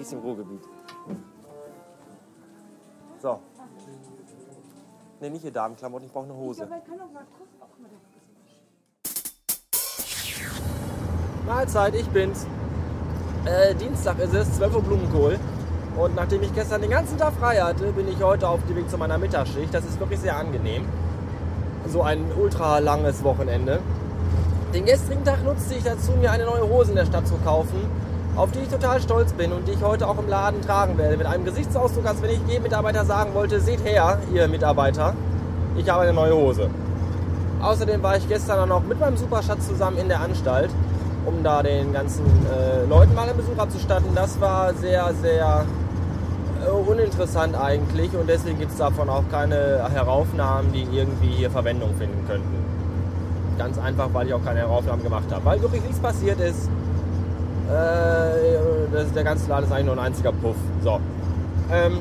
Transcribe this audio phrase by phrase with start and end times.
[0.00, 0.62] Die ist im Ruhrgebiet.
[3.20, 3.38] So.
[5.20, 6.66] Ne, nicht hier Damenklamotten, ich brauche eine Hose.
[11.46, 12.46] Mahlzeit, ich bin's.
[13.44, 15.38] Äh, Dienstag ist es, 12 Uhr Blumenkohl.
[15.98, 18.88] Und nachdem ich gestern den ganzen Tag frei hatte, bin ich heute auf dem Weg
[18.88, 19.74] zu meiner Mittagsschicht.
[19.74, 20.88] Das ist wirklich sehr angenehm.
[21.88, 23.80] So ein ultra langes Wochenende.
[24.72, 27.90] Den gestrigen Tag nutzte ich dazu, mir eine neue Hose in der Stadt zu kaufen,
[28.36, 31.16] auf die ich total stolz bin und die ich heute auch im Laden tragen werde.
[31.16, 35.14] Mit einem Gesichtsausdruck, als wenn ich jedem Mitarbeiter sagen wollte, seht her, ihr Mitarbeiter,
[35.76, 36.70] ich habe eine neue Hose.
[37.60, 40.70] Außerdem war ich gestern auch noch mit meinem Superschatz zusammen in der Anstalt,
[41.26, 44.14] um da den ganzen äh, Leuten mal einen Besuch abzustatten.
[44.14, 45.66] Das war sehr, sehr
[46.66, 51.94] äh, uninteressant eigentlich und deswegen gibt es davon auch keine Heraufnahmen, die irgendwie hier Verwendung
[51.98, 52.64] finden könnten.
[53.58, 55.44] Ganz einfach, weil ich auch keine Heraufnahmen gemacht habe.
[55.44, 56.70] Weil wirklich nichts passiert ist.
[57.70, 60.56] Äh, das, der ganze Laden ist eigentlich nur ein einziger Puff.
[60.82, 61.00] So.
[61.72, 61.98] Ähm,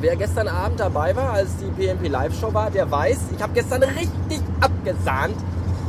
[0.00, 3.82] wer gestern Abend dabei war, als die PMP Live-Show war, der weiß, ich habe gestern
[3.82, 5.36] richtig abgesahnt.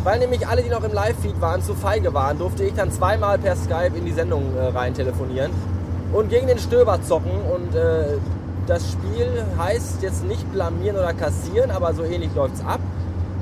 [0.03, 3.37] Weil nämlich alle, die noch im Live-Feed waren, zu feige waren, durfte ich dann zweimal
[3.37, 5.51] per Skype in die Sendung äh, rein telefonieren
[6.11, 7.31] und gegen den Stöber zocken.
[7.31, 8.17] Und äh,
[8.67, 12.79] das Spiel heißt jetzt nicht blamieren oder kassieren, aber so ähnlich läuft es ab.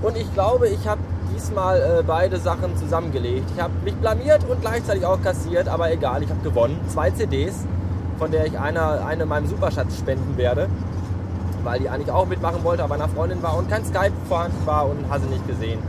[0.01, 1.01] Und ich glaube, ich habe
[1.39, 3.49] diesmal äh, beide Sachen zusammengelegt.
[3.55, 6.79] Ich habe mich blamiert und gleichzeitig auch kassiert, aber egal, ich habe gewonnen.
[6.87, 7.65] Zwei CDs,
[8.17, 10.67] von der ich eine, eine meinem Superschatz spenden werde,
[11.63, 14.89] weil die eigentlich auch mitmachen wollte, aber einer Freundin war und kein Skype vorhanden war
[14.89, 15.79] und habe sie nicht gesehen.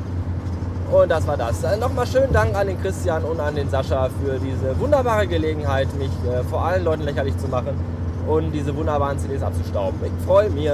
[0.93, 1.63] Und das war das.
[1.65, 5.89] Äh, Nochmal schönen Dank an den Christian und an den Sascha für diese wunderbare Gelegenheit,
[5.99, 7.75] mich äh, vor allen Leuten lächerlich zu machen
[8.29, 9.99] und diese wunderbaren CDs abzustauben.
[10.05, 10.71] Ich freue mich.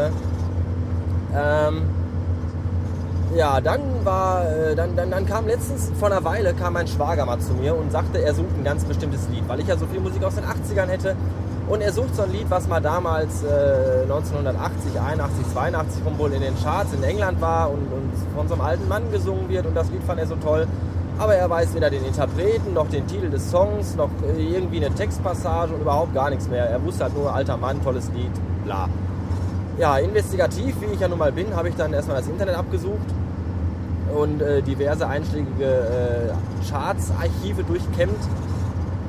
[1.34, 1.82] Ähm,
[3.34, 7.26] ja, dann war, äh, dann, dann, dann kam letztens vor einer Weile kam mein Schwager
[7.26, 9.86] mal zu mir und sagte, er sucht ein ganz bestimmtes Lied, weil ich ja so
[9.86, 11.16] viel Musik aus den 80ern hätte.
[11.68, 16.32] Und er sucht so ein Lied, was mal damals äh, 1980, 81, 82 vom wohl
[16.32, 19.66] in den Charts in England war und, und von so einem alten Mann gesungen wird.
[19.66, 20.68] Und das Lied fand er so toll.
[21.18, 25.74] Aber er weiß weder den Interpreten noch den Titel des Songs noch irgendwie eine Textpassage
[25.74, 26.66] und überhaupt gar nichts mehr.
[26.66, 28.30] Er wusste halt nur, alter Mann, tolles Lied,
[28.64, 28.88] bla.
[29.78, 33.06] Ja, investigativ, wie ich ja nun mal bin, habe ich dann erstmal das Internet abgesucht
[34.14, 38.16] und äh, diverse einschlägige äh, Charts-Archive durchkämmt.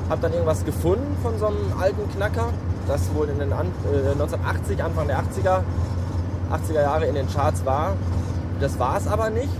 [0.09, 2.49] Habe dann irgendwas gefunden von so einem alten Knacker,
[2.85, 5.61] das wohl in den An äh, 1980, Anfang der 80er,
[6.51, 7.93] 80er Jahre in den Charts war.
[8.59, 9.53] Das war es aber nicht.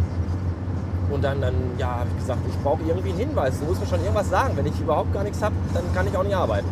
[1.10, 3.60] Und dann, dann ja, habe ich gesagt, ich brauche irgendwie einen Hinweis.
[3.60, 4.58] Du musst mir schon irgendwas sagen.
[4.58, 6.68] Wenn ich überhaupt gar nichts habe, dann kann ich auch nicht arbeiten.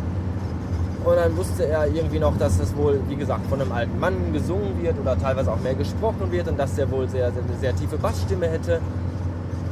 [1.06, 4.32] Und dann wusste er irgendwie noch, dass das wohl, wie gesagt, von einem alten Mann
[4.32, 7.56] gesungen wird oder teilweise auch mehr gesprochen wird und dass der wohl sehr, sehr, eine
[7.60, 8.80] sehr tiefe Bassstimme hätte.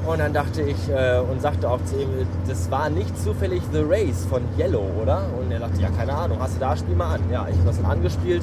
[0.06, 2.08] Und dann dachte ich äh, und sagte auch zu ihm,
[2.46, 5.22] das war nicht zufällig The Race von Yellow, oder?
[5.36, 7.20] Und er dachte, ja, keine Ahnung, hast du da, spiel mal an.
[7.32, 8.42] Ja, ich habe das dann angespielt.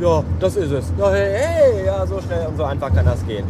[0.00, 0.90] Ja, das ist es.
[0.98, 3.44] Ja, hey, hey, ja, so schnell und so einfach kann das gehen.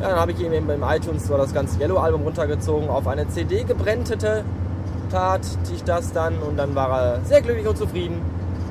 [0.00, 3.28] Ja, dann habe ich ihm eben im iTunes so das ganze Yellow-Album runtergezogen, auf eine
[3.28, 4.42] CD gebrenntete,
[5.10, 5.40] tat
[5.72, 8.20] ich das dann und dann war er sehr glücklich und zufrieden.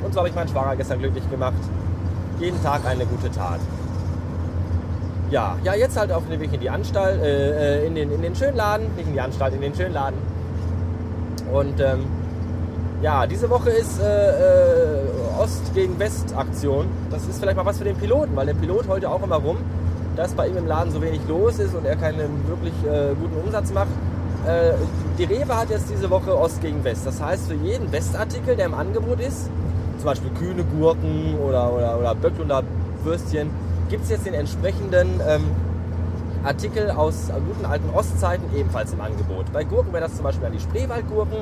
[0.04, 1.54] Und so habe ich meinen Schwager gestern glücklich gemacht.
[2.40, 3.60] Jeden Tag eine gute Tat.
[5.30, 8.36] Ja, ja, jetzt halt auf dem Weg in die Anstalt, äh, in, den, in den
[8.36, 10.18] schönen Laden, nicht in die Anstalt, in den schönen Laden.
[11.52, 12.06] Und ähm,
[13.02, 15.08] ja, diese Woche ist äh, äh,
[15.40, 16.88] Ost gegen West Aktion.
[17.12, 19.38] Das ist vielleicht mal was für den Piloten, weil der Pilot heult ja auch immer
[19.38, 19.58] rum,
[20.16, 23.38] dass bei ihm im Laden so wenig los ist und er keinen wirklich äh, guten
[23.46, 23.90] Umsatz macht.
[24.46, 24.74] Äh,
[25.18, 27.06] die Rewe hat jetzt diese Woche Ost gegen West.
[27.06, 29.50] Das heißt, für jeden Westartikel, der im Angebot ist,
[29.98, 32.64] zum Beispiel kühne Gurken oder, oder, oder Böcklunder
[33.04, 33.50] Würstchen,
[33.90, 35.44] gibt es jetzt den entsprechenden ähm,
[36.44, 39.52] Artikel aus guten alten Ostzeiten ebenfalls im Angebot.
[39.52, 41.40] Bei Gurken wäre das zum Beispiel die Spreewaldgurken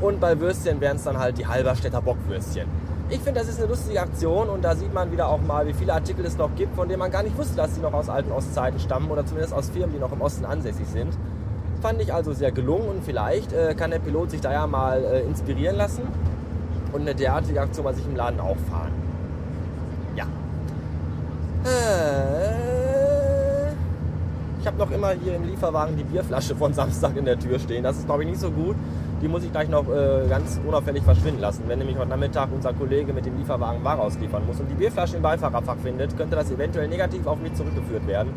[0.00, 2.66] und bei Würstchen wären es dann halt die Halberstädter Bockwürstchen.
[3.10, 5.74] Ich finde, das ist eine lustige Aktion und da sieht man wieder auch mal, wie
[5.74, 8.08] viele Artikel es noch gibt, von denen man gar nicht wusste, dass sie noch aus
[8.08, 11.12] alten Ostzeiten stammen oder zumindest aus Firmen, die noch im Osten ansässig sind.
[11.84, 15.04] Fand ich also sehr gelungen und vielleicht äh, kann der Pilot sich da ja mal
[15.04, 16.00] äh, inspirieren lassen
[16.94, 18.90] und eine derartige Aktion bei sich im Laden auch fahren.
[20.16, 20.24] Ja.
[21.66, 22.54] Äh,
[24.62, 27.84] ich habe noch immer hier im Lieferwagen die Bierflasche von Samstag in der Tür stehen.
[27.84, 28.76] Das ist, glaube ich, nicht so gut.
[29.20, 31.64] Die muss ich gleich noch äh, ganz unauffällig verschwinden lassen.
[31.66, 35.16] Wenn nämlich heute Nachmittag unser Kollege mit dem Lieferwagen Ware ausliefern muss und die Bierflasche
[35.16, 38.30] im Beifahrerfach findet, könnte das eventuell negativ auf mich zurückgeführt werden.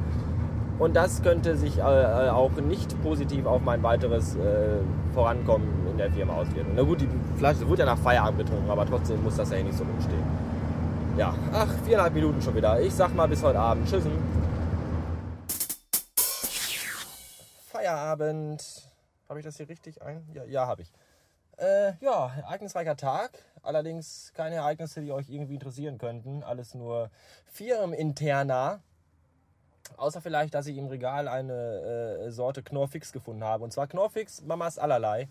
[0.79, 4.79] Und das könnte sich äh, auch nicht positiv auf mein weiteres äh,
[5.13, 6.73] Vorankommen in der Firma auswirken.
[6.75, 9.75] Na gut, die Flasche wird ja nach Feierabend getrunken, aber trotzdem muss das ja nicht
[9.75, 10.23] so rumstehen.
[11.17, 12.79] Ja, ach, viereinhalb Minuten schon wieder.
[12.79, 13.89] Ich sag mal bis heute Abend.
[13.89, 14.11] Tschüssen.
[17.65, 18.87] Feierabend.
[19.27, 20.27] Habe ich das hier richtig ein?
[20.33, 20.91] Ja, ja habe ich.
[21.57, 23.31] Äh, ja, ereignisreicher Tag.
[23.63, 26.43] Allerdings keine Ereignisse, die euch irgendwie interessieren könnten.
[26.43, 27.09] Alles nur
[27.51, 28.81] firmeninterner.
[29.95, 33.63] Außer vielleicht, dass ich im Regal eine äh, Sorte Knorrfix gefunden habe.
[33.63, 35.27] Und zwar Knorrfix Mamas allerlei.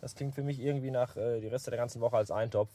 [0.00, 2.70] Das klingt für mich irgendwie nach äh, die Reste der ganzen Woche als Eintopf.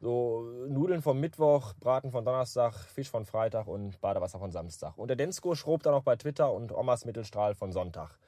[0.00, 4.98] So Nudeln vom Mittwoch, Braten von Donnerstag, Fisch von Freitag und Badewasser von Samstag.
[4.98, 8.18] Und der Densko schrobt dann noch bei Twitter und Omas Mittelstrahl von Sonntag.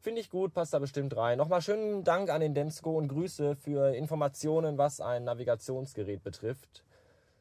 [0.00, 1.38] Finde ich gut, passt da bestimmt rein.
[1.38, 6.84] Nochmal schönen Dank an den Densko und Grüße für Informationen, was ein Navigationsgerät betrifft,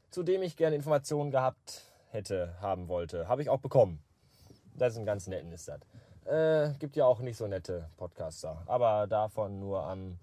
[0.09, 3.27] zu dem ich gerne Informationen gehabt hätte, haben wollte.
[3.27, 3.99] Habe ich auch bekommen.
[4.77, 5.79] Das ist ein ganz netten ist das.
[6.25, 10.19] Äh, gibt ja auch nicht so nette Podcaster, aber davon nur am,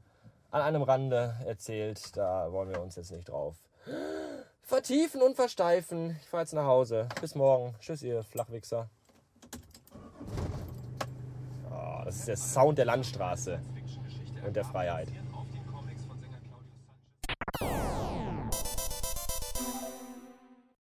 [0.50, 2.16] an einem Rande erzählt.
[2.16, 3.56] Da wollen wir uns jetzt nicht drauf
[4.64, 6.16] vertiefen und versteifen.
[6.20, 7.08] Ich fahre jetzt nach Hause.
[7.20, 7.74] Bis morgen.
[7.80, 8.88] Tschüss, ihr Flachwichser.
[12.04, 13.60] Das ist der Sound der Landstraße
[14.46, 15.08] und der Freiheit.